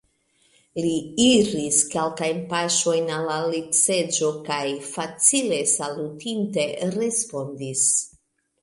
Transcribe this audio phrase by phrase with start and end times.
[0.85, 0.93] Li
[1.25, 4.61] iris kelkajn paŝojn al la litseĝo kaj,
[4.95, 6.69] facile salutinte,
[7.01, 7.89] respondis: